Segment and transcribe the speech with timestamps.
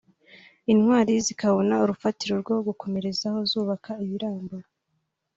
[0.71, 4.57] Intwari zikabona urufatiro rwo gukomerezaho zubaka ibiramba